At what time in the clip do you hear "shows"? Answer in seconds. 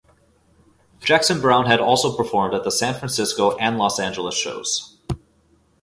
4.35-4.97